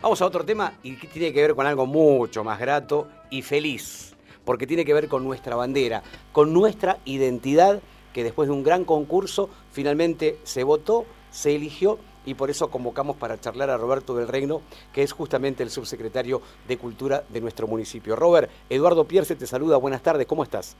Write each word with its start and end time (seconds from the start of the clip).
Vamos 0.00 0.22
a 0.22 0.26
otro 0.26 0.44
tema 0.44 0.74
y 0.84 0.96
que 0.96 1.08
tiene 1.08 1.32
que 1.32 1.42
ver 1.42 1.56
con 1.56 1.66
algo 1.66 1.84
mucho 1.84 2.44
más 2.44 2.60
grato 2.60 3.08
y 3.30 3.42
feliz, 3.42 4.14
porque 4.44 4.64
tiene 4.64 4.84
que 4.84 4.94
ver 4.94 5.08
con 5.08 5.24
nuestra 5.24 5.56
bandera, 5.56 6.04
con 6.30 6.52
nuestra 6.52 6.98
identidad 7.04 7.80
que 8.12 8.22
después 8.22 8.48
de 8.48 8.54
un 8.54 8.62
gran 8.62 8.84
concurso 8.84 9.50
finalmente 9.72 10.38
se 10.44 10.62
votó, 10.62 11.04
se 11.30 11.56
eligió 11.56 11.98
y 12.24 12.34
por 12.34 12.48
eso 12.48 12.70
convocamos 12.70 13.16
para 13.16 13.40
charlar 13.40 13.70
a 13.70 13.76
Roberto 13.76 14.14
del 14.14 14.28
Reino, 14.28 14.62
que 14.92 15.02
es 15.02 15.12
justamente 15.12 15.64
el 15.64 15.70
subsecretario 15.70 16.42
de 16.68 16.78
Cultura 16.78 17.24
de 17.28 17.40
nuestro 17.40 17.66
municipio. 17.66 18.14
Robert, 18.14 18.50
Eduardo 18.70 19.04
Pierce 19.04 19.34
te 19.34 19.48
saluda, 19.48 19.78
buenas 19.78 20.02
tardes, 20.02 20.28
¿cómo 20.28 20.44
estás? 20.44 20.76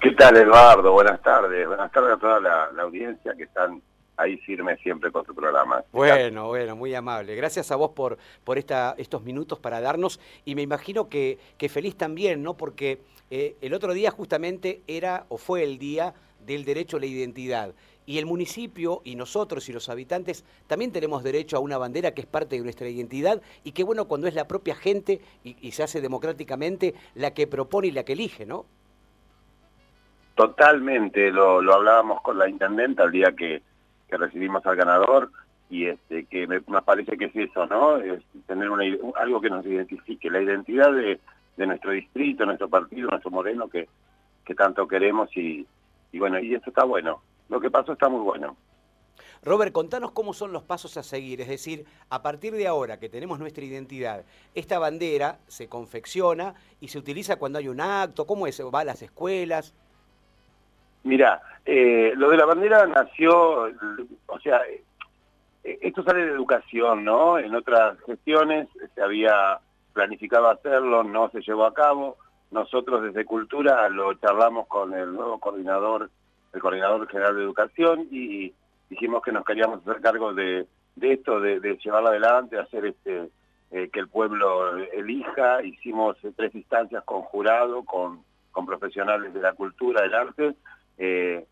¿Qué 0.00 0.10
tal 0.12 0.36
Eduardo? 0.36 0.92
Buenas 0.92 1.20
tardes, 1.22 1.64
buenas 1.64 1.92
tardes 1.92 2.14
a 2.14 2.16
toda 2.16 2.40
la, 2.40 2.70
audiencia 2.82 3.34
que 3.36 3.44
están 3.44 3.80
ahí 4.20 4.36
firmes 4.38 4.80
siempre 4.80 5.10
con 5.10 5.24
tu 5.24 5.34
programa. 5.34 5.84
Bueno, 5.92 6.48
bueno, 6.48 6.76
muy 6.76 6.94
amable. 6.94 7.34
Gracias 7.34 7.70
a 7.70 7.76
vos 7.76 7.90
por, 7.90 8.18
por 8.44 8.58
esta, 8.58 8.94
estos 8.98 9.22
minutos 9.22 9.58
para 9.58 9.80
darnos 9.80 10.20
y 10.44 10.54
me 10.54 10.62
imagino 10.62 11.08
que, 11.08 11.38
que 11.58 11.68
feliz 11.68 11.96
también, 11.96 12.42
¿no? 12.42 12.56
Porque 12.56 13.00
eh, 13.30 13.56
el 13.60 13.74
otro 13.74 13.94
día 13.94 14.10
justamente 14.10 14.82
era 14.86 15.26
o 15.28 15.38
fue 15.38 15.62
el 15.62 15.78
día 15.78 16.14
del 16.46 16.64
derecho 16.64 16.96
a 16.96 17.00
la 17.00 17.06
identidad. 17.06 17.74
Y 18.06 18.18
el 18.18 18.26
municipio 18.26 19.02
y 19.04 19.14
nosotros 19.14 19.68
y 19.68 19.72
los 19.72 19.88
habitantes 19.88 20.44
también 20.66 20.90
tenemos 20.90 21.22
derecho 21.22 21.56
a 21.56 21.60
una 21.60 21.78
bandera 21.78 22.12
que 22.12 22.22
es 22.22 22.26
parte 22.26 22.56
de 22.56 22.62
nuestra 22.62 22.88
identidad 22.88 23.40
y 23.62 23.70
que 23.70 23.84
bueno 23.84 24.06
cuando 24.08 24.26
es 24.26 24.34
la 24.34 24.48
propia 24.48 24.74
gente 24.74 25.20
y, 25.44 25.70
se 25.70 25.84
hace 25.84 26.00
democráticamente 26.00 26.94
la 27.14 27.32
que 27.32 27.46
propone 27.46 27.88
y 27.88 27.92
la 27.92 28.04
que 28.04 28.14
elige, 28.14 28.46
¿no? 28.46 28.66
Totalmente, 30.34 31.30
lo, 31.30 31.58
hablábamos 31.72 32.20
con 32.22 32.38
la 32.38 32.48
intendenta 32.48 33.04
el 33.04 33.12
día 33.12 33.32
que, 33.36 33.62
recibimos 34.16 34.64
al 34.66 34.76
ganador 34.76 35.30
y 35.68 35.86
este 35.86 36.24
que 36.24 36.46
me, 36.46 36.60
nos 36.66 36.82
parece 36.84 37.16
que 37.16 37.26
es 37.26 37.36
eso, 37.36 37.66
¿no? 37.66 37.96
Es 37.98 38.22
tener 38.46 38.70
una, 38.70 38.84
algo 39.16 39.40
que 39.40 39.50
nos 39.50 39.64
identifique, 39.64 40.30
la 40.30 40.42
identidad 40.42 40.92
de, 40.92 41.20
de 41.56 41.66
nuestro 41.66 41.92
distrito, 41.92 42.44
nuestro 42.44 42.68
partido, 42.68 43.08
nuestro 43.08 43.30
Moreno 43.30 43.68
que, 43.68 43.88
que 44.44 44.54
tanto 44.54 44.88
queremos 44.88 45.34
y, 45.36 45.66
y 46.12 46.18
bueno, 46.18 46.38
y 46.40 46.54
esto 46.54 46.70
está 46.70 46.84
bueno. 46.84 47.22
Lo 47.48 47.60
que 47.60 47.70
pasó 47.70 47.92
está 47.92 48.08
muy 48.08 48.20
bueno. 48.20 48.56
Robert, 49.42 49.72
contanos 49.72 50.12
cómo 50.12 50.34
son 50.34 50.52
los 50.52 50.64
pasos 50.64 50.96
a 50.96 51.02
seguir, 51.02 51.40
es 51.40 51.48
decir, 51.48 51.86
a 52.10 52.22
partir 52.22 52.54
de 52.54 52.66
ahora 52.66 52.98
que 52.98 53.08
tenemos 53.08 53.38
nuestra 53.38 53.64
identidad, 53.64 54.24
esta 54.54 54.78
bandera 54.78 55.38
se 55.46 55.66
confecciona 55.66 56.54
y 56.80 56.88
se 56.88 56.98
utiliza 56.98 57.36
cuando 57.36 57.58
hay 57.58 57.68
un 57.68 57.80
acto, 57.80 58.26
¿cómo 58.26 58.46
es? 58.46 58.60
¿Va 58.60 58.80
a 58.80 58.84
las 58.84 59.02
escuelas? 59.02 59.72
Mira, 61.02 61.40
eh, 61.64 62.12
lo 62.16 62.30
de 62.30 62.36
la 62.36 62.46
bandera 62.46 62.86
nació, 62.86 63.68
o 64.26 64.40
sea, 64.42 64.60
eh, 65.64 65.78
esto 65.82 66.02
sale 66.02 66.26
de 66.26 66.32
educación, 66.32 67.04
¿no? 67.04 67.38
En 67.38 67.54
otras 67.54 67.98
gestiones 68.06 68.68
se 68.94 69.02
había 69.02 69.58
planificado 69.92 70.48
hacerlo, 70.48 71.02
no 71.02 71.30
se 71.30 71.40
llevó 71.40 71.64
a 71.64 71.74
cabo, 71.74 72.16
nosotros 72.50 73.02
desde 73.02 73.24
Cultura 73.24 73.88
lo 73.88 74.14
charlamos 74.14 74.66
con 74.66 74.94
el 74.94 75.12
nuevo 75.12 75.38
coordinador, 75.38 76.10
el 76.52 76.60
coordinador 76.60 77.06
general 77.08 77.36
de 77.36 77.42
Educación 77.42 78.08
y 78.10 78.52
dijimos 78.88 79.22
que 79.22 79.32
nos 79.32 79.44
queríamos 79.44 79.80
hacer 79.80 80.00
cargo 80.00 80.34
de, 80.34 80.66
esto, 81.00 81.40
de, 81.40 81.60
de 81.60 81.76
llevarlo 81.76 82.08
adelante, 82.08 82.58
hacer 82.58 82.86
este 82.86 83.30
eh, 83.70 83.88
que 83.92 84.00
el 84.00 84.08
pueblo 84.08 84.76
elija. 84.76 85.62
Hicimos 85.62 86.16
tres 86.36 86.54
instancias 86.54 87.04
con 87.04 87.22
jurado, 87.22 87.84
con 87.84 88.24
profesionales 88.66 89.32
de 89.32 89.40
la 89.40 89.52
cultura, 89.52 90.02
del 90.02 90.14
arte. 90.14 90.54
Eh, 90.98 91.44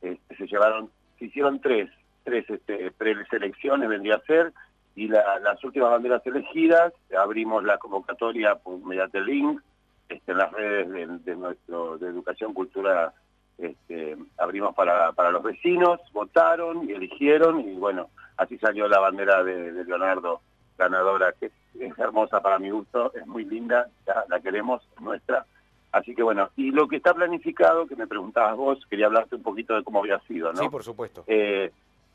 este, 0.00 0.36
se 0.36 0.46
llevaron, 0.46 0.90
se 1.18 1.26
hicieron 1.26 1.60
tres, 1.60 1.90
tres 2.24 2.48
este, 2.48 2.90
preselecciones 2.92 3.88
vendría 3.88 4.16
a 4.16 4.22
ser, 4.22 4.52
y 4.94 5.08
las 5.08 5.64
últimas 5.64 5.90
banderas 5.90 6.26
elegidas, 6.26 6.92
abrimos 7.16 7.64
la 7.64 7.78
convocatoria 7.78 8.58
mediante 8.84 9.18
el 9.18 9.26
link, 9.26 9.60
este, 10.08 10.32
en 10.32 10.38
las 10.38 10.52
redes 10.52 11.24
de, 11.24 11.36
nuestro 11.36 11.96
de 11.96 12.08
educación 12.08 12.52
cultura 12.52 13.14
este, 13.58 14.16
abrimos 14.38 14.74
para, 14.74 15.12
para 15.12 15.30
los 15.30 15.42
vecinos, 15.42 16.00
votaron 16.12 16.88
y 16.88 16.92
eligieron 16.92 17.60
y 17.60 17.74
bueno, 17.74 18.10
así 18.36 18.58
salió 18.58 18.88
la 18.88 18.98
bandera 18.98 19.42
de, 19.44 19.84
Leonardo 19.84 20.40
ganadora, 20.76 21.32
que 21.38 21.46
es, 21.46 21.98
hermosa 21.98 22.40
para 22.40 22.58
mi 22.58 22.70
gusto, 22.70 23.12
es 23.14 23.26
muy 23.26 23.44
linda, 23.44 23.88
la 24.28 24.40
queremos, 24.40 24.86
nuestra. 25.00 25.46
Así 25.92 26.14
que 26.14 26.22
bueno, 26.22 26.48
y 26.56 26.70
lo 26.70 26.88
que 26.88 26.96
está 26.96 27.12
planificado, 27.12 27.86
que 27.86 27.96
me 27.96 28.06
preguntabas 28.06 28.56
vos, 28.56 28.86
quería 28.88 29.06
hablarte 29.06 29.36
un 29.36 29.42
poquito 29.42 29.76
de 29.76 29.84
cómo 29.84 30.00
había 30.00 30.18
sido, 30.20 30.50
¿no? 30.52 30.62
Sí, 30.62 30.68
por 30.70 30.82
supuesto. 30.82 31.22
Eh, 31.26 31.70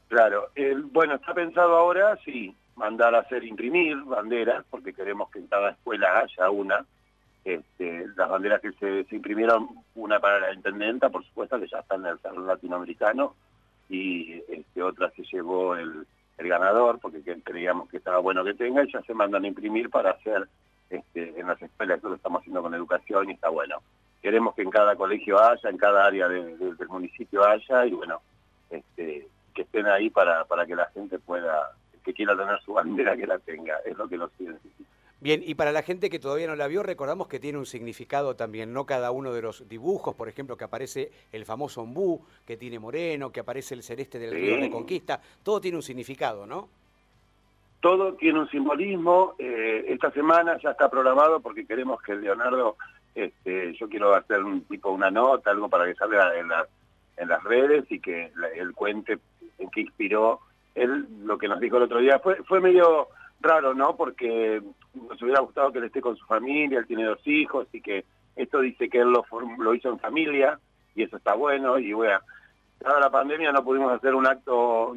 claro, 0.07 0.49
el, 0.55 0.81
bueno, 0.81 1.15
está 1.15 1.35
pensado 1.35 1.77
ahora, 1.77 2.17
sí, 2.25 2.55
mandar 2.75 3.13
a 3.13 3.19
hacer 3.19 3.43
imprimir 3.43 3.97
banderas, 4.03 4.65
porque 4.71 4.93
queremos 4.93 5.29
que 5.29 5.39
en 5.39 5.47
cada 5.47 5.71
escuela 5.71 6.19
haya 6.19 6.49
una, 6.49 6.85
este, 7.45 8.07
las 8.15 8.29
banderas 8.29 8.61
que 8.61 8.71
se, 8.73 9.15
imprimieron, 9.15 9.69
una 9.93 10.19
para 10.19 10.39
la 10.39 10.53
intendenta, 10.53 11.09
por 11.09 11.23
supuesto, 11.23 11.59
que 11.59 11.67
ya 11.67 11.79
está 11.79 11.95
en 11.95 12.07
el 12.07 12.19
salón 12.19 12.47
latinoamericano, 12.47 13.35
y 13.89 14.41
este, 14.49 14.81
otra 14.81 15.11
se 15.11 15.23
llevó 15.23 15.75
el, 15.75 16.05
ganador, 16.39 16.99
porque 16.99 17.21
creíamos 17.43 17.89
que 17.89 17.97
estaba 17.97 18.19
bueno 18.19 18.43
que 18.43 18.53
tenga, 18.53 18.83
y 18.83 18.91
ya 18.91 19.01
se 19.01 19.13
mandan 19.13 19.43
a 19.43 19.47
imprimir 19.47 19.89
para 19.89 20.11
hacer 20.11 20.47
este, 20.89 21.39
en 21.39 21.47
las 21.47 21.61
escuelas, 21.61 21.99
eso 21.99 22.09
lo 22.09 22.15
estamos 22.15 22.41
haciendo 22.41 22.61
con 22.61 22.73
educación 22.73 23.29
y 23.29 23.33
está 23.33 23.49
bueno. 23.49 23.81
Queremos 24.21 24.55
que 24.55 24.61
en 24.63 24.69
cada 24.69 24.95
colegio 24.95 25.41
haya, 25.41 25.69
en 25.69 25.77
cada 25.77 26.05
área 26.05 26.27
del 26.27 26.75
municipio 26.89 27.45
haya, 27.45 27.85
y 27.85 27.91
bueno, 27.91 28.21
este, 28.69 29.27
que 29.53 29.61
estén 29.61 29.85
ahí 29.87 30.09
para, 30.09 30.45
para 30.45 30.65
que 30.65 30.75
la 30.75 30.87
gente 30.87 31.19
pueda, 31.19 31.71
que 32.03 32.13
quiera 32.13 32.35
tener 32.35 32.59
su 32.61 32.73
bandera, 32.73 33.15
que 33.15 33.27
la 33.27 33.39
tenga, 33.39 33.77
es 33.85 33.97
lo 33.97 34.07
que 34.07 34.17
nos 34.17 34.31
necesita. 34.39 34.77
Bien, 35.19 35.41
y 35.43 35.55
para 35.55 35.71
la 35.71 35.81
gente 35.81 36.11
que 36.11 36.19
todavía 36.19 36.45
no 36.45 36.55
la 36.55 36.67
vio, 36.67 36.83
recordamos 36.83 37.27
que 37.27 37.39
tiene 37.39 37.57
un 37.57 37.65
significado 37.65 38.35
también, 38.35 38.71
no 38.71 38.85
cada 38.85 39.09
uno 39.09 39.33
de 39.33 39.41
los 39.41 39.67
dibujos, 39.67 40.13
por 40.13 40.29
ejemplo, 40.29 40.57
que 40.57 40.65
aparece 40.65 41.11
el 41.31 41.43
famoso 41.43 41.81
ombú, 41.81 42.23
que 42.45 42.55
tiene 42.55 42.77
moreno, 42.77 43.31
que 43.31 43.39
aparece 43.39 43.73
el 43.73 43.81
celeste 43.81 44.19
del 44.19 44.31
río 44.31 44.57
de 44.57 44.69
Conquista, 44.69 45.19
todo 45.41 45.59
tiene 45.59 45.77
un 45.77 45.83
significado, 45.83 46.45
¿no? 46.45 46.69
Todo 47.79 48.13
tiene 48.13 48.39
un 48.39 48.49
simbolismo, 48.49 49.35
eh, 49.37 49.85
esta 49.87 50.11
semana 50.11 50.57
ya 50.61 50.71
está 50.71 50.89
programado 50.89 51.39
porque 51.41 51.65
queremos 51.65 52.01
que 52.01 52.15
Leonardo, 52.15 52.75
este, 53.13 53.73
yo 53.73 53.87
quiero 53.87 54.15
hacer 54.15 54.43
un 54.43 54.61
tipo 54.61 54.89
una 54.89 55.11
nota, 55.11 55.51
algo 55.51 55.69
para 55.69 55.85
que 55.85 55.95
salga 55.95 56.37
en, 56.37 56.49
en 57.17 57.27
las 57.29 57.43
redes 57.43 57.85
y 57.91 57.99
que 57.99 58.31
él 58.55 58.73
cuente 58.73 59.19
en 59.59 59.69
qué 59.69 59.81
inspiró 59.81 60.39
él 60.77 61.07
lo 61.23 61.37
que 61.37 61.47
nos 61.47 61.59
dijo 61.59 61.77
el 61.77 61.83
otro 61.83 61.99
día. 61.99 62.19
Fue, 62.19 62.35
fue 62.43 62.59
medio 62.61 63.07
raro, 63.41 63.73
¿no? 63.73 63.95
Porque 63.95 64.61
nos 64.93 65.21
hubiera 65.21 65.41
gustado 65.41 65.71
que 65.71 65.79
él 65.79 65.85
esté 65.85 66.01
con 66.01 66.15
su 66.15 66.25
familia, 66.25 66.79
él 66.79 66.87
tiene 66.87 67.03
dos 67.03 67.25
hijos 67.25 67.67
y 67.73 67.81
que 67.81 68.05
esto 68.35 68.61
dice 68.61 68.89
que 68.89 68.99
él 68.99 69.11
lo, 69.11 69.25
lo 69.57 69.73
hizo 69.73 69.89
en 69.89 69.99
familia 69.99 70.59
y 70.95 71.03
eso 71.03 71.17
está 71.17 71.33
bueno 71.33 71.79
y 71.79 71.93
bueno, 71.93 72.19
dada 72.79 72.99
la 72.99 73.09
pandemia 73.09 73.51
no 73.51 73.63
pudimos 73.63 73.91
hacer 73.91 74.15
un 74.15 74.27
acto, 74.27 74.93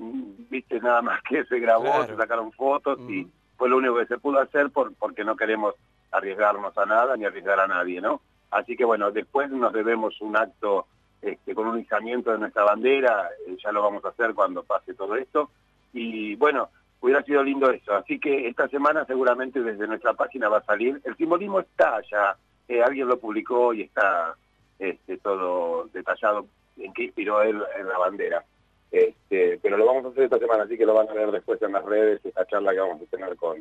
viste, 0.50 0.80
nada 0.80 1.02
más 1.02 1.22
que 1.22 1.44
se 1.44 1.58
grabó, 1.58 2.04
se 2.06 2.16
sacaron 2.16 2.52
fotos 2.52 2.98
y 3.08 3.26
fue 3.56 3.68
lo 3.68 3.78
único 3.78 3.96
que 3.96 4.06
se 4.06 4.18
pudo 4.18 4.41
hacer 4.41 4.70
por, 4.70 4.94
porque 4.94 5.24
no 5.24 5.36
queremos 5.36 5.74
arriesgarnos 6.12 6.76
a 6.76 6.86
nada 6.86 7.16
ni 7.16 7.24
arriesgar 7.24 7.60
a 7.60 7.66
nadie, 7.66 8.00
¿no? 8.00 8.20
Así 8.50 8.76
que 8.76 8.84
bueno, 8.84 9.10
después 9.10 9.50
nos 9.50 9.72
debemos 9.72 10.20
un 10.20 10.36
acto 10.36 10.86
este, 11.22 11.54
con 11.54 11.66
un 11.66 11.78
izamiento 11.78 12.32
de 12.32 12.38
nuestra 12.38 12.64
bandera, 12.64 13.28
eh, 13.46 13.56
ya 13.62 13.70
lo 13.72 13.82
vamos 13.82 14.04
a 14.04 14.08
hacer 14.08 14.34
cuando 14.34 14.62
pase 14.62 14.94
todo 14.94 15.16
esto. 15.16 15.50
Y 15.92 16.34
bueno, 16.36 16.70
hubiera 17.00 17.22
sido 17.22 17.42
lindo 17.42 17.70
eso. 17.70 17.94
Así 17.94 18.18
que 18.18 18.48
esta 18.48 18.68
semana 18.68 19.04
seguramente 19.04 19.62
desde 19.62 19.86
nuestra 19.86 20.14
página 20.14 20.48
va 20.48 20.58
a 20.58 20.64
salir. 20.64 21.00
El 21.04 21.16
simbolismo 21.16 21.60
está 21.60 22.00
ya, 22.10 22.36
eh, 22.68 22.82
alguien 22.82 23.08
lo 23.08 23.18
publicó 23.18 23.72
y 23.74 23.82
está 23.82 24.34
este, 24.78 25.18
todo 25.18 25.88
detallado 25.92 26.47
en 26.80 26.92
qué 26.92 27.04
inspiró 27.04 27.42
él 27.42 27.62
en 27.78 27.88
la 27.88 27.98
bandera. 27.98 28.44
Este, 28.91 29.58
pero 29.62 29.76
lo 29.76 29.86
vamos 29.86 30.04
a 30.04 30.08
hacer 30.08 30.24
esta 30.24 30.38
semana, 30.38 30.64
así 30.64 30.76
que 30.76 30.86
lo 30.86 30.94
van 30.94 31.08
a 31.08 31.14
ver 31.14 31.30
después 31.30 31.60
en 31.62 31.72
las 31.72 31.84
redes, 31.84 32.24
esta 32.24 32.46
charla 32.46 32.72
que 32.72 32.80
vamos 32.80 33.02
a 33.02 33.06
tener 33.06 33.36
con, 33.36 33.58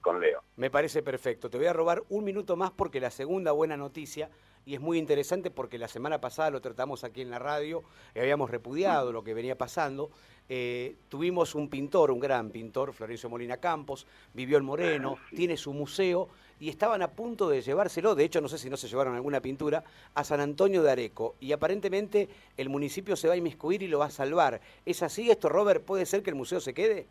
con 0.00 0.20
Leo. 0.20 0.42
Me 0.56 0.70
parece 0.70 1.02
perfecto. 1.02 1.50
Te 1.50 1.58
voy 1.58 1.66
a 1.66 1.72
robar 1.72 2.04
un 2.08 2.24
minuto 2.24 2.54
más 2.56 2.70
porque 2.70 3.00
la 3.00 3.10
segunda 3.10 3.50
buena 3.50 3.76
noticia, 3.76 4.30
y 4.64 4.74
es 4.74 4.80
muy 4.80 4.98
interesante 4.98 5.50
porque 5.50 5.78
la 5.78 5.88
semana 5.88 6.20
pasada 6.20 6.50
lo 6.50 6.60
tratamos 6.60 7.02
aquí 7.02 7.22
en 7.22 7.30
la 7.30 7.40
radio, 7.40 7.82
y 8.14 8.20
habíamos 8.20 8.50
repudiado 8.50 9.10
lo 9.10 9.24
que 9.24 9.34
venía 9.34 9.58
pasando, 9.58 10.10
eh, 10.48 10.96
tuvimos 11.08 11.54
un 11.54 11.68
pintor, 11.68 12.10
un 12.10 12.20
gran 12.20 12.50
pintor, 12.50 12.92
Florencio 12.92 13.28
Molina 13.28 13.56
Campos, 13.56 14.06
vivió 14.32 14.58
en 14.58 14.64
Moreno, 14.64 15.16
tiene 15.34 15.56
su 15.56 15.72
museo 15.72 16.28
y 16.60 16.68
estaban 16.68 17.02
a 17.02 17.10
punto 17.10 17.48
de 17.48 17.60
llevárselo, 17.62 18.14
de 18.14 18.24
hecho 18.24 18.40
no 18.40 18.48
sé 18.48 18.58
si 18.58 18.70
no 18.70 18.76
se 18.76 18.86
llevaron 18.86 19.14
alguna 19.16 19.40
pintura, 19.40 19.82
a 20.14 20.22
San 20.22 20.40
Antonio 20.40 20.82
de 20.82 20.90
Areco. 20.90 21.34
Y 21.40 21.52
aparentemente 21.52 22.28
el 22.56 22.68
municipio 22.68 23.16
se 23.16 23.26
va 23.26 23.34
a 23.34 23.38
inmiscuir 23.38 23.82
y 23.82 23.88
lo 23.88 23.98
va 23.98 24.06
a 24.06 24.10
salvar. 24.10 24.60
¿Es 24.86 25.02
así 25.02 25.30
esto, 25.30 25.48
Robert? 25.48 25.82
¿Puede 25.82 26.06
ser 26.06 26.22
que 26.22 26.30
el 26.30 26.36
museo 26.36 26.60
se 26.60 26.74
quede? 26.74 27.06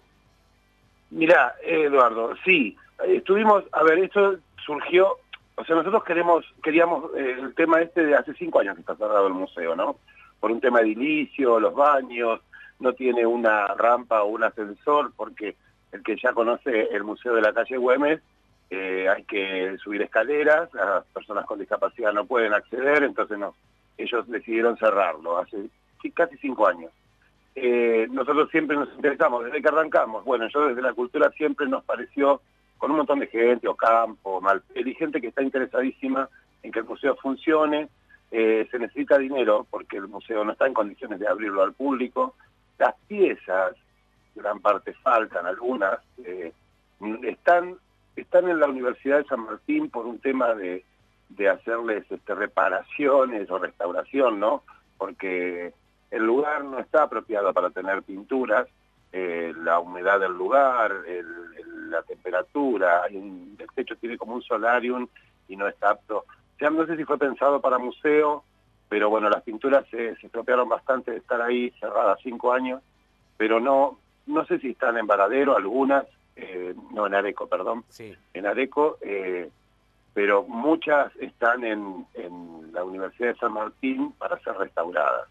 Mirá, 1.14 1.54
Eduardo, 1.62 2.34
sí. 2.44 2.76
Estuvimos, 3.08 3.64
a 3.72 3.84
ver, 3.84 4.00
esto 4.00 4.38
surgió, 4.66 5.20
o 5.56 5.64
sea, 5.64 5.76
nosotros 5.76 6.04
queremos, 6.04 6.44
queríamos 6.64 7.12
eh, 7.16 7.38
el 7.40 7.54
tema 7.54 7.82
este 7.82 8.04
de 8.06 8.16
hace 8.16 8.34
cinco 8.34 8.60
años 8.60 8.76
que 8.76 8.82
está 8.82 8.96
cerrado 8.96 9.28
el 9.28 9.34
museo, 9.34 9.76
¿no? 9.76 9.98
Por 10.40 10.52
un 10.52 10.60
tema 10.60 10.82
edilicio, 10.82 11.60
los 11.60 11.76
baños, 11.76 12.42
no 12.80 12.94
tiene 12.94 13.26
una 13.28 13.68
rampa 13.68 14.24
o 14.24 14.28
un 14.28 14.44
ascensor 14.44 15.12
porque 15.16 15.56
el 15.92 16.02
que 16.02 16.16
ya 16.18 16.34
conoce 16.34 16.90
el 16.92 17.04
Museo 17.04 17.36
de 17.36 17.42
la 17.42 17.54
Calle 17.54 17.78
Güemes, 17.78 18.20
eh, 18.72 19.08
hay 19.08 19.24
que 19.24 19.78
subir 19.84 20.02
escaleras, 20.02 20.74
las 20.74 21.06
personas 21.06 21.46
con 21.46 21.60
discapacidad 21.60 22.12
no 22.12 22.26
pueden 22.26 22.54
acceder, 22.54 23.04
entonces 23.04 23.38
no, 23.38 23.54
ellos 24.00 24.28
decidieron 24.28 24.78
cerrarlo 24.78 25.38
hace 25.38 25.70
casi 26.16 26.38
cinco 26.38 26.68
años. 26.68 26.92
Eh, 27.56 28.08
nosotros 28.10 28.50
siempre 28.50 28.76
nos 28.76 28.90
interesamos, 28.96 29.46
desde 29.46 29.62
que 29.62 29.68
arrancamos, 29.68 30.24
bueno, 30.26 30.48
yo 30.48 30.68
desde 30.68 30.82
la 30.82 30.94
cultura 30.94 31.32
siempre 31.32 31.68
nos 31.68 31.84
pareció, 31.84 32.42
con 32.78 32.92
un 32.92 32.98
montón 32.98 33.20
de 33.20 33.28
gente, 33.28 33.68
Ocampo, 33.68 34.42
Malpeli, 34.42 34.96
gente 34.96 35.22
que 35.22 35.28
está 35.28 35.44
interesadísima 35.44 36.28
en 36.64 36.72
que 36.72 36.80
el 36.80 36.86
museo 36.86 37.16
funcione, 37.16 37.90
eh, 38.32 38.68
se 38.72 38.80
necesita 38.80 39.18
dinero 39.18 39.68
porque 39.70 39.98
el 39.98 40.08
museo 40.08 40.44
no 40.44 40.54
está 40.54 40.66
en 40.66 40.74
condiciones 40.74 41.20
de 41.20 41.28
abrirlo 41.28 41.62
al 41.62 41.74
público, 41.74 42.36
las 42.80 42.96
piezas, 43.08 43.76
gran 44.36 44.60
parte 44.60 44.94
faltan, 44.94 45.46
algunas, 45.46 46.00
eh, 46.26 46.52
están, 47.24 47.78
están 48.16 48.50
en 48.50 48.60
la 48.60 48.68
Universidad 48.68 49.20
de 49.20 49.26
San 49.26 49.42
Martín 49.42 49.90
por 49.90 50.08
un 50.08 50.20
tema 50.20 50.56
de, 50.56 50.84
de 51.30 51.50
hacerles 51.50 52.06
este, 52.10 52.34
reparaciones 52.34 53.50
o 53.52 53.60
restauración, 53.60 54.40
¿no? 54.40 54.64
Porque 54.98 55.74
el 56.14 56.24
lugar 56.24 56.64
no 56.64 56.78
está 56.80 57.04
apropiado 57.04 57.52
para 57.54 57.72
tener 57.72 58.04
pinturas, 58.04 58.68
eh, 59.12 59.52
la 59.64 59.80
humedad 59.80 60.20
del 60.20 60.34
lugar, 60.34 60.94
la 61.90 62.04
temperatura, 62.04 63.06
el 63.10 63.58
techo 63.74 63.96
tiene 63.96 64.16
como 64.18 64.36
un 64.36 64.44
solarium 64.44 65.08
y 65.48 65.56
no 65.56 65.68
está 65.68 65.90
apto. 65.90 66.26
Ya 66.62 66.70
no 66.70 66.86
sé 66.86 66.98
si 66.98 67.04
fue 67.04 67.18
pensado 67.18 67.60
para 67.62 67.80
museo, 67.80 68.44
pero 68.90 69.10
bueno, 69.10 69.28
las 69.28 69.42
pinturas 69.42 69.88
se, 69.90 70.16
se 70.18 70.28
estropearon 70.28 70.70
bastante 70.70 71.10
de 71.10 71.18
estar 71.18 71.42
ahí 71.42 71.72
cerradas 71.80 72.20
cinco 72.22 72.54
años, 72.54 72.84
pero 73.36 73.60
no, 73.60 73.98
no 74.28 74.46
sé 74.46 74.60
si 74.60 74.70
están 74.70 75.00
en 75.00 75.08
Varadero 75.08 75.58
algunas, 75.58 76.06
eh, 76.36 76.76
no 76.92 77.08
en 77.08 77.16
Areco, 77.16 77.48
perdón, 77.48 77.86
sí. 77.90 78.16
en 78.36 78.46
Areco, 78.46 79.00
eh, 79.02 79.50
pero 80.14 80.44
muchas 80.44 81.12
están 81.16 81.64
en, 81.64 82.06
en 82.14 82.72
la 82.72 82.84
Universidad 82.84 83.30
de 83.30 83.40
San 83.40 83.54
Martín 83.54 84.12
para 84.20 84.38
ser 84.42 84.56
restauradas. 84.58 85.28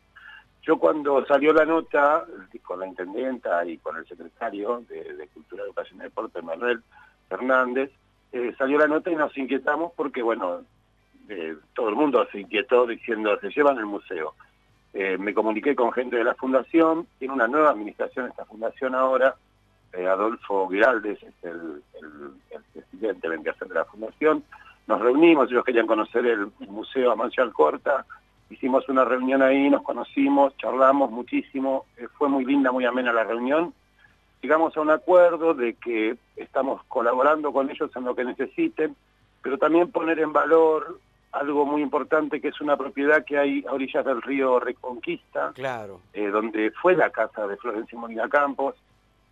Yo 0.63 0.79
cuando 0.79 1.25
salió 1.27 1.53
la 1.53 1.65
nota 1.65 2.25
con 2.63 2.81
la 2.81 2.87
intendenta 2.87 3.65
y 3.67 3.79
con 3.79 3.97
el 3.97 4.07
secretario 4.07 4.85
de, 4.89 5.29
Cultura, 5.35 5.65
Educación 5.65 6.01
y 6.01 6.03
Deporte, 6.05 6.41
Manuel 6.41 6.83
Fernández, 7.29 7.91
eh, 8.33 8.55
salió 8.57 8.79
la 8.79 8.87
nota 8.87 9.11
y 9.11 9.17
nos 9.17 9.37
inquietamos 9.37 9.93
porque, 9.97 10.23
bueno, 10.23 10.63
eh, 11.29 11.57
todo 11.75 11.89
el 11.89 11.97
mundo 11.97 12.27
se 12.31 12.41
inquietó 12.41 12.87
diciendo, 12.87 13.37
se 13.41 13.51
llevan 13.51 13.79
el 13.79 13.87
museo. 13.87 14.35
Eh, 14.95 15.19
me 15.19 15.35
comuniqué 15.35 15.75
con 15.75 15.93
gente 15.93 16.17
de 16.17 16.25
la 16.25 16.35
fundación, 16.35 17.07
tiene 17.19 17.35
una 17.35 17.49
nueva 17.49 17.71
administración 17.71 18.27
esta 18.27 18.45
fundación 18.45 18.95
ahora, 18.95 19.35
Adolfo 19.95 20.69
Giraldes 20.69 21.23
es 21.23 21.35
el, 21.43 21.83
presidente 22.73 23.29
de 23.29 23.75
la 23.75 23.85
fundación, 23.85 24.43
nos 24.87 25.01
reunimos, 25.01 25.51
ellos 25.51 25.65
querían 25.65 25.87
conocer 25.87 26.27
el, 26.27 26.51
museo 26.61 27.13
a 27.13 27.17
Mancha 27.17 27.49
Corta, 27.51 28.05
hicimos 28.53 28.89
una 28.89 29.05
reunión 29.05 29.43
ahí, 29.43 29.71
nos 29.71 29.83
conocimos, 29.83 30.57
charlamos 30.57 31.11
muchísimo, 31.11 31.87
eh, 31.97 32.07
fue 32.19 32.29
muy 32.29 32.45
linda, 32.45 32.71
muy 32.71 32.85
amena 32.85 33.13
la 33.13 33.25
reunión. 33.25 33.73
Llegamos 34.43 34.77
a 34.77 34.81
un 34.81 34.91
acuerdo 34.91 35.55
de 35.55 35.75
que 35.75 36.17
estamos 36.37 36.83
colaborando 36.89 37.53
con 37.53 37.71
ellos 37.71 37.91
en 37.95 38.05
lo 38.05 38.15
que 38.15 38.25
necesiten, 38.25 38.97
pero 39.43 39.59
también 39.59 39.91
poner 39.91 40.19
en 40.19 40.33
valor 40.33 40.99
algo 41.33 41.65
muy 41.65 41.81
importante 41.81 42.41
que 42.41 42.49
es 42.49 42.61
una 42.61 42.77
propiedad 42.77 43.25
que 43.25 43.39
hay 43.39 43.65
a 43.67 43.73
orillas 43.73 44.05
del 44.05 44.21
río 44.21 44.61
Reconquista, 44.61 45.53
claro. 45.55 46.01
Eh, 46.13 46.29
donde 46.29 46.73
fue 46.73 46.95
la 46.95 47.11
casa 47.11 47.47
de 47.47 47.57
Florencia 47.57 47.99
Molina 47.99 48.29
Campos, 48.29 48.75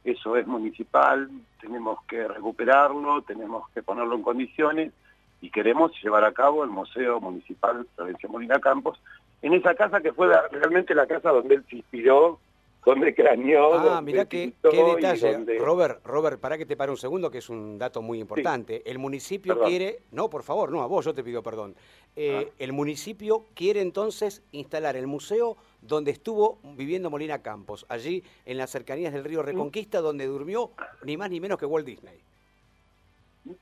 eso 0.03 0.37
es 0.37 0.47
municipal, 0.47 1.29
tenemos 1.61 1.99
que 2.09 2.27
recuperarlo, 2.27 3.21
tenemos 3.23 3.69
que 3.71 3.83
ponerlo 3.83 4.15
en 4.15 4.23
condiciones 4.23 4.93
y 5.41 5.51
queremos 5.51 5.93
llevar 6.03 6.25
a 6.25 6.33
cabo 6.33 6.65
el 6.65 6.71
Museo 6.71 7.21
Municipal 7.21 7.87
Florencia 7.95 8.29
Molina 8.29 8.61
Campos 8.61 9.01
en 9.43 9.55
esa 9.55 9.75
casa 9.75 10.01
que 10.01 10.13
fue 10.13 10.29
realmente 10.51 10.95
la 10.95 11.07
casa 11.07 11.31
donde 11.31 11.57
él 11.57 11.65
se 11.69 11.77
inspiró, 11.77 12.39
donde 12.85 13.15
craneó. 13.15 13.75
Ah, 13.75 14.01
mirá 14.03 14.27
qué, 14.27 14.53
detalle. 14.63 15.59
Robert, 15.59 16.05
Robert, 16.05 16.41
para 16.41 16.59
que 16.59 16.67
te 16.67 16.77
pare 16.77 16.91
un 16.91 16.97
segundo, 16.97 17.31
que 17.31 17.39
es 17.39 17.49
un 17.49 17.79
dato 17.79 18.03
muy 18.03 18.21
importante. 18.21 18.83
El 18.85 18.99
municipio 18.99 19.61
quiere, 19.61 20.01
no, 20.13 20.29
por 20.29 20.43
favor, 20.43 20.71
no, 20.71 20.83
a 20.83 20.87
vos 20.87 21.05
yo 21.05 21.15
te 21.15 21.25
pido 21.25 21.43
perdón. 21.43 21.75
Eh, 22.17 22.47
ah. 22.49 22.55
El 22.59 22.73
municipio 22.73 23.47
quiere 23.55 23.81
entonces 23.81 24.43
instalar 24.53 24.97
el 24.97 25.07
museo 25.07 25.57
donde 25.81 26.11
estuvo 26.11 26.59
viviendo 26.77 27.09
Molina 27.09 27.43
Campos, 27.43 27.87
allí 27.89 28.25
en 28.45 28.59
las 28.59 28.71
cercanías 28.71 29.13
del 29.13 29.25
río 29.25 29.43
Reconquista, 29.43 30.01
donde 30.01 30.27
durmió 30.27 30.73
ni 31.05 31.17
más 31.17 31.31
ni 31.31 31.41
menos 31.41 31.59
que 31.59 31.67
Walt 31.67 31.87
Disney. 31.87 32.21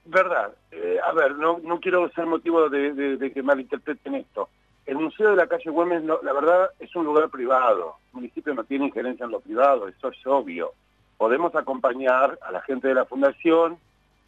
Verdad. 0.05 0.53
Eh, 0.71 0.99
a 1.05 1.13
ver, 1.13 1.37
no, 1.37 1.59
no 1.63 1.81
quiero 1.81 2.09
ser 2.11 2.27
motivo 2.27 2.69
de, 2.69 3.31
que 3.33 3.43
malinterpreten 3.43 4.15
esto. 4.15 4.49
El 4.87 4.97
Museo 4.97 5.31
de 5.31 5.37
la 5.37 5.47
Calle 5.47 5.71
Güemes, 5.71 6.03
la 6.05 6.33
verdad, 6.33 6.71
es 6.79 6.95
un 6.97 7.05
lugar 7.05 7.29
privado. 7.29 7.97
El 8.09 8.21
municipio 8.21 8.55
no 8.55 8.65
tiene 8.65 8.87
injerencia 8.87 9.25
en 9.25 9.33
lo 9.33 9.41
privado, 9.41 9.87
eso 9.87 10.09
es 10.09 10.27
obvio. 10.27 10.73
Podemos 11.19 11.55
acompañar 11.55 12.39
a 12.41 12.53
la 12.53 12.63
gente 12.63 12.89
de 12.89 12.95
la 12.95 13.05
Fundación 13.05 13.79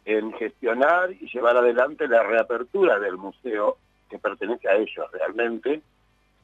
en 0.05 0.33
gestionar 0.33 1.11
y 1.11 1.27
llevar 1.31 1.57
adelante 1.57 2.07
la 2.07 2.23
reapertura 2.23 2.99
del 2.99 3.17
museo, 3.17 3.77
que 4.09 4.19
pertenece 4.19 4.67
a 4.67 4.75
ellos 4.75 5.09
realmente, 5.11 5.81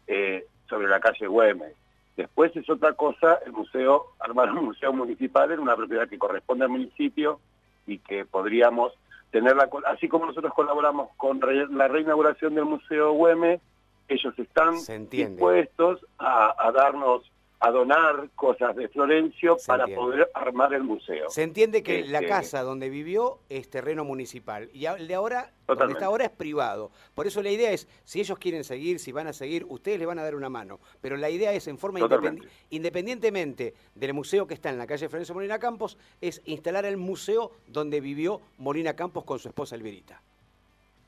eh, 0.07 0.47
sobre 0.67 0.87
la 0.87 0.99
calle 0.99 1.27
Güemes. 1.27 1.73
Después 2.15 2.55
es 2.55 2.67
otra 2.69 2.93
cosa 2.93 3.39
el 3.45 3.51
museo, 3.51 4.07
armar 4.19 4.51
un 4.51 4.65
museo 4.65 4.91
municipal 4.91 5.51
en 5.51 5.59
una 5.59 5.75
propiedad 5.75 6.09
que 6.09 6.17
corresponde 6.17 6.65
al 6.65 6.71
municipio 6.71 7.39
y 7.85 7.99
que 7.99 8.25
podríamos 8.25 8.93
tenerla, 9.31 9.69
así 9.87 10.07
como 10.07 10.25
nosotros 10.25 10.53
colaboramos 10.53 11.09
con 11.17 11.39
la 11.71 11.87
reinauguración 11.87 12.55
del 12.55 12.65
Museo 12.65 13.11
Güemes, 13.13 13.61
ellos 14.07 14.33
están 14.39 14.75
dispuestos 15.09 16.05
a, 16.17 16.71
darnos 16.73 17.29
a 17.59 17.71
donar 17.71 18.29
cosas 18.35 18.75
de 18.75 18.87
Florencio 18.87 19.57
para 19.65 19.87
poder 19.87 20.29
armar 20.33 20.73
el 20.73 20.83
museo. 20.83 21.29
Se 21.29 21.41
entiende 21.41 21.81
que 21.81 22.05
la 22.05 22.19
este, 22.19 22.29
casa 22.29 22.61
donde 22.61 22.89
vivió 22.89 23.39
es 23.49 23.69
terreno 23.69 24.03
municipal 24.03 24.69
y 24.73 24.85
el 24.85 25.07
de 25.07 25.15
ahora, 25.15 25.51
donde 25.65 25.93
está 25.93 26.05
ahora 26.05 26.25
es 26.25 26.29
privado. 26.29 26.91
Por 27.15 27.25
eso 27.25 27.41
la 27.41 27.49
idea 27.49 27.71
es, 27.71 27.87
si 28.03 28.19
ellos 28.19 28.37
quieren 28.37 28.63
seguir, 28.63 28.99
si 28.99 29.11
van 29.11 29.27
a 29.27 29.33
seguir, 29.33 29.65
ustedes 29.69 29.97
le 29.97 30.05
van 30.05 30.19
a 30.19 30.23
dar 30.23 30.35
una 30.35 30.49
mano. 30.49 30.79
Pero 31.01 31.17
la 31.17 31.29
idea 31.29 31.51
es, 31.51 31.67
en 31.67 31.79
forma 31.79 31.99
independiente, 31.99 32.47
independientemente 32.69 33.73
del 33.95 34.13
museo 34.13 34.45
que 34.45 34.53
está 34.53 34.69
en 34.69 34.77
la 34.77 34.85
calle 34.85 35.09
Florencio 35.09 35.33
Molina 35.33 35.57
Campos, 35.57 35.97
es 36.21 36.41
instalar 36.45 36.85
el 36.85 36.97
museo 36.97 37.51
donde 37.67 38.01
vivió 38.01 38.41
Molina 38.59 38.95
Campos 38.95 39.23
con 39.23 39.39
su 39.39 39.47
esposa 39.47 39.75
Elvirita. 39.75 40.21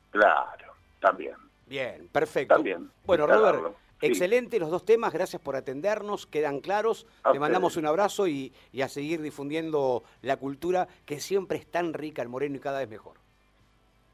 Claro, 0.10 0.74
también. 1.00 1.36
Bien, 1.68 2.10
perfecto. 2.12 2.56
También. 2.56 2.90
Bueno, 3.06 3.28
Robert. 3.28 3.76
Excelente 4.02 4.60
los 4.60 4.70
dos 4.70 4.86
temas, 4.86 5.14
gracias 5.14 5.42
por 5.42 5.56
atendernos, 5.56 6.26
quedan 6.26 6.60
claros. 6.62 7.06
Te 7.32 7.40
mandamos 7.40 7.78
un 7.78 7.86
abrazo 7.86 8.28
y, 8.28 8.54
a 8.82 8.88
seguir 8.88 9.22
difundiendo 9.22 10.04
la 10.22 10.38
cultura 10.38 10.88
que 11.06 11.20
siempre 11.20 11.58
es 11.58 11.68
tan 11.68 11.94
rica 11.94 12.22
en 12.22 12.30
Moreno 12.30 12.56
y 12.56 12.60
cada 12.60 12.80
vez 12.80 12.90
mejor. 12.90 13.18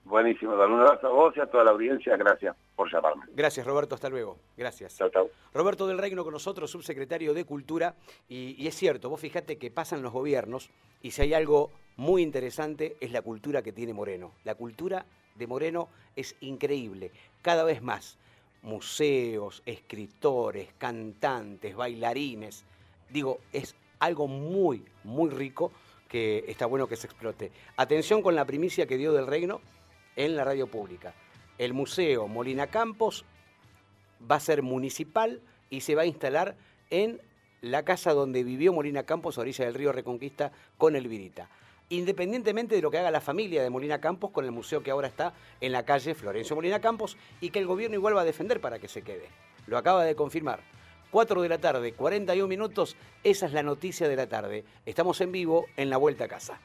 Buenísimo, 0.04 0.56
dar 0.56 0.70
un 0.70 0.82
abrazo 0.82 1.08
a 1.08 1.10
vos 1.10 1.34
y 1.36 1.40
a 1.40 1.48
toda 1.48 1.64
la 1.64 1.72
audiencia, 1.72 2.16
gracias 2.16 2.56
por 2.76 2.92
llamarme. 2.92 3.26
Gracias 3.34 3.66
Roberto, 3.66 3.96
hasta 3.96 4.08
luego. 4.10 4.38
Gracias. 4.56 4.98
Chao, 4.98 5.10
chao. 5.10 5.30
Roberto 5.52 5.88
del 5.88 5.98
Reino 5.98 6.24
con 6.24 6.34
nosotros, 6.34 6.70
subsecretario 6.70 7.34
de 7.34 7.44
Cultura, 7.44 7.96
y, 8.30 8.56
y 8.62 8.68
es 8.68 8.76
cierto, 8.76 9.10
vos 9.10 9.20
fijate 9.20 9.58
que 9.58 9.72
pasan 9.72 10.04
los 10.04 10.14
gobiernos 10.14 10.70
y 11.02 11.12
si 11.12 11.24
hay 11.24 11.34
algo 11.34 11.72
muy 11.98 12.22
interesante 12.22 12.98
es 13.02 13.12
la 13.12 13.24
cultura 13.24 13.64
que 13.64 13.72
tiene 13.72 13.94
Moreno. 13.94 14.34
La 14.44 14.54
cultura 14.54 15.06
de 15.36 15.48
Moreno 15.48 15.90
es 16.16 16.36
increíble, 16.40 17.12
cada 17.42 17.64
vez 17.64 17.82
más 17.82 18.20
museos, 18.66 19.62
escritores, 19.66 20.70
cantantes, 20.78 21.76
bailarines. 21.76 22.66
Digo, 23.10 23.40
es 23.54 23.76
algo 24.00 24.28
muy, 24.28 24.84
muy 25.04 25.30
rico 25.30 25.72
que 26.10 26.44
está 26.48 26.66
bueno 26.66 26.88
que 26.88 26.96
se 26.96 27.08
explote. 27.08 27.52
Atención 27.78 28.22
con 28.22 28.36
la 28.36 28.46
primicia 28.46 28.88
que 28.88 28.98
dio 28.98 29.14
del 29.14 29.28
reino 29.28 29.62
en 30.16 30.36
la 30.36 30.44
radio 30.44 30.68
pública. 30.68 31.14
El 31.58 31.74
Museo 31.74 32.28
Molina 32.28 32.68
Campos 32.68 33.24
va 34.30 34.36
a 34.36 34.42
ser 34.42 34.62
municipal 34.62 35.42
y 35.70 35.82
se 35.82 35.96
va 35.96 36.02
a 36.02 36.08
instalar 36.08 36.56
en 36.90 37.22
la 37.62 37.84
casa 37.84 38.14
donde 38.14 38.44
vivió 38.44 38.74
Molina 38.74 39.04
Campos, 39.04 39.38
a 39.38 39.42
orilla 39.42 39.66
del 39.66 39.74
río 39.74 39.92
Reconquista, 39.92 40.52
con 40.78 40.96
el 40.96 41.08
Virita 41.08 41.50
independientemente 41.90 42.76
de 42.76 42.82
lo 42.82 42.92
que 42.92 42.98
haga 42.98 43.12
la 43.12 43.22
familia 43.22 43.64
de 43.64 43.70
Molina 43.70 44.02
Campos 44.02 44.32
con 44.32 44.46
el 44.46 44.52
museo 44.52 44.84
que 44.84 44.92
ahora 44.92 45.08
está 45.08 45.34
en 45.62 45.72
la 45.72 45.86
calle 45.86 46.16
Florencio 46.16 46.56
Molina 46.56 46.82
Campos 46.82 47.18
y 47.42 47.50
que 47.50 47.60
el 47.60 47.68
gobierno 47.68 47.96
igual 47.96 48.16
va 48.16 48.22
a 48.22 48.26
defender 48.26 48.62
para 48.62 48.80
que 48.80 48.88
se 48.88 49.02
quede. 49.02 49.30
Lo 49.68 49.78
acaba 49.78 50.04
de 50.04 50.16
confirmar. 50.16 50.62
4 51.12 51.42
de 51.42 51.50
la 51.50 51.60
tarde, 51.60 51.94
41 51.94 52.48
minutos, 52.48 52.98
esa 53.24 53.46
es 53.46 53.54
la 53.54 53.64
noticia 53.64 54.10
de 54.10 54.16
la 54.16 54.28
tarde. 54.28 54.66
Estamos 54.86 55.22
en 55.22 55.32
vivo 55.32 55.66
en 55.78 55.90
la 55.90 55.98
vuelta 55.98 56.26
a 56.26 56.28
casa. 56.28 56.60